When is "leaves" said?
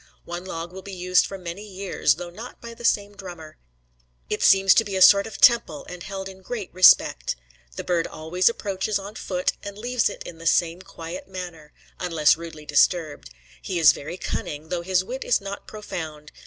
9.77-10.09